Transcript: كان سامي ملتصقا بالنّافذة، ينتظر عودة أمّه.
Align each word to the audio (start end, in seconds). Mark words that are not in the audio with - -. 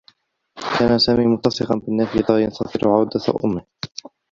كان 0.79 0.99
سامي 0.99 1.25
ملتصقا 1.27 1.75
بالنّافذة، 1.75 2.39
ينتظر 2.39 2.87
عودة 2.87 3.21
أمّه. 3.45 3.65